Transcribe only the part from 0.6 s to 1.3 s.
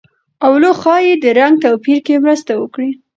ښايي د